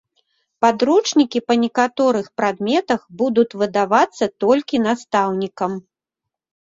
[0.65, 5.71] Падручнікі па некаторых прадметах будуць выдавацца толькі настаўнікам.